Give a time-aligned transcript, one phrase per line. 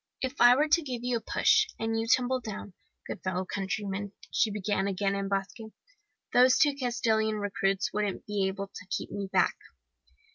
[0.23, 2.73] "'If I were to give you a push and you tumbled down,
[3.05, 5.57] good fellow countryman,' she began again in Basque,
[6.33, 9.53] 'those two Castilian recruits wouldn't be able to keep me back.